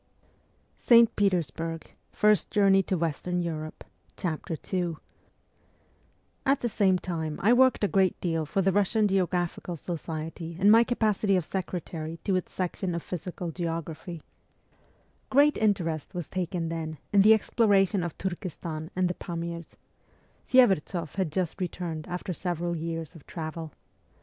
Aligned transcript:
II 0.91 1.01
AT 1.01 1.15
the 1.15 1.85
same 6.67 6.97
time 6.97 7.39
I 7.43 7.53
worked 7.53 7.83
a 7.83 7.87
great 7.87 8.19
deal 8.19 8.45
for 8.47 8.61
the 8.63 8.71
Eussian 8.71 9.07
Geographical 9.07 9.77
Society 9.77 10.57
in 10.59 10.71
my 10.71 10.83
capacity 10.83 11.35
of 11.35 11.45
secretary 11.45 12.17
to 12.23 12.35
its 12.35 12.51
section 12.51 12.95
of 12.95 13.03
physical 13.03 13.51
geography. 13.51 14.23
Great 15.29 15.55
interest 15.59 16.15
was 16.15 16.27
taken 16.27 16.69
then 16.69 16.97
in 17.13 17.21
the 17.21 17.35
exploration 17.35 18.01
of 18.03 18.17
Turkestan 18.17 18.89
and 18.95 19.07
the 19.07 19.13
Pamirs. 19.13 19.75
Sye'vertsoff 20.43 21.13
had 21.17 21.31
just 21.31 21.61
re 21.61 21.67
turned 21.67 22.07
after 22.07 22.33
several 22.33 22.75
years 22.75 23.13
of 23.13 23.27
travel. 23.27 23.71